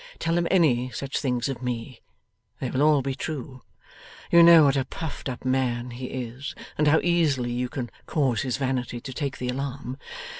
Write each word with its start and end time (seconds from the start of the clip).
Tell 0.17 0.35
him 0.35 0.47
any 0.49 0.89
such 0.89 1.19
things 1.19 1.47
of 1.47 1.61
me; 1.61 2.01
they 2.59 2.71
will 2.71 2.81
all 2.81 3.03
be 3.03 3.13
true. 3.13 3.61
You 4.31 4.41
know 4.41 4.63
what 4.63 4.75
a 4.75 4.83
puffed 4.83 5.29
up 5.29 5.45
man 5.45 5.91
he 5.91 6.05
is, 6.07 6.55
and 6.75 6.87
how 6.87 6.99
easily 7.03 7.51
you 7.51 7.69
can 7.69 7.91
cause 8.07 8.41
his 8.41 8.57
vanity 8.57 8.99
to 8.99 9.13
take 9.13 9.37
the 9.37 9.49
alarm. 9.49 9.99